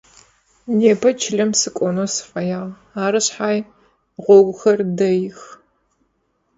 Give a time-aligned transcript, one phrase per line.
[0.77, 3.57] Непэ чылэм сыкӏонэу сыфэягъ, ары шъхьай
[4.23, 5.39] гъогухэр дэих.